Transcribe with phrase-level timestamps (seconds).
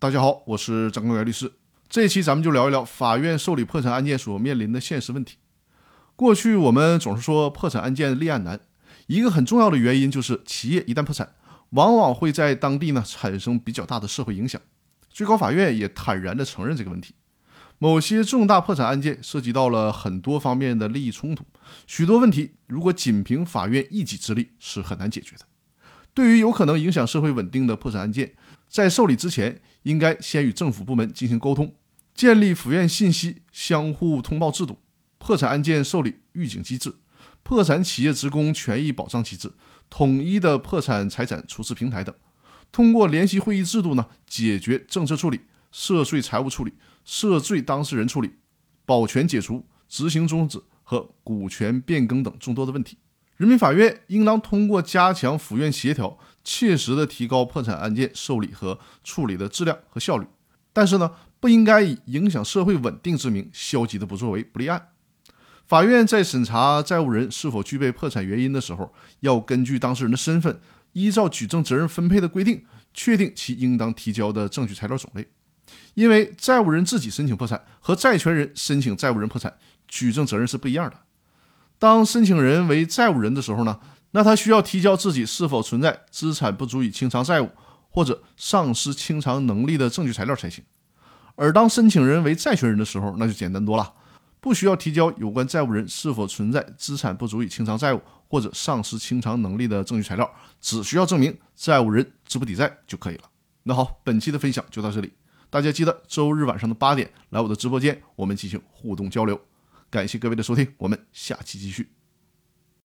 [0.00, 1.50] 大家好，我是张根元律师。
[1.88, 5.38] 这期咱们就聊一聊法院受理破产案件所面临的现实问题。
[6.14, 8.60] 过去我们总是说破产案件立案难，
[9.08, 11.34] 一个很重要的原因就是企业一旦破产，
[11.70, 14.60] 往往会在当地呢产生比较大的社会影响。
[15.10, 17.16] 最高法院也坦然地承认这个问题。
[17.78, 21.44] 某些重大破产案件涉及到了很多方面的利益冲突，
[21.88, 25.44] 许多问题如果仅凭法院一己之力是很难解决的。
[26.18, 28.34] 对于有可能影响社会稳定的破产案件，
[28.68, 31.72] 在受理之前，应该先与政府部门进行沟通，
[32.12, 34.80] 建立府院信息相互通报制度、
[35.18, 36.92] 破产案件受理预警机制、
[37.44, 39.52] 破产企业职工权益保障机制、
[39.88, 42.12] 统一的破产财产处置平台等。
[42.72, 46.72] 通过联席会议制度呢，解决政策处理、涉税财务处理、
[47.04, 48.32] 涉罪当事人处理、
[48.84, 52.98] 保全解除、执行终止和股权变更等众多的问题。
[53.38, 60.26] 人民法院应当通过加强府院协调，切实的提高破产案件受理和处理的质量和效率。
[60.72, 64.88] 但是呢，不应该以影响社会稳定之名，消极的不作为、不立案。
[65.68, 70.60] 法院在审查债务人是否具备破产原因的时候，要根据当事人的身份，
[70.94, 75.28] 依照举证责任分配的规定，确定其应当提交的证据材料种类。
[75.94, 80.96] 因为债务人自己申请破产和债权人申请债务人破产，举证责任是不一样的。
[81.78, 83.78] 当申请人为债务人的时候呢，
[84.10, 87.48] 那他需要提交自己是否存在资产不足以清偿债务
[87.88, 90.64] 或者丧失清偿能力的证据材料才行。
[91.36, 93.92] 而当申请人为债权人的时候，那就简单多了，
[94.40, 100.28] 不需要提交有关债务人是否存在资产不足以清偿债务或者丧失清偿能力的证据材料，
[100.60, 103.22] 只需要证明债务人资不抵债就可以了。
[103.62, 105.12] 那好，本期的分享就到这里，
[105.48, 109.40] 大家记得周日晚上的八点来我的直播间，我们进行互动交流。
[109.90, 111.97] 感谢各位的收听，我们下期继续。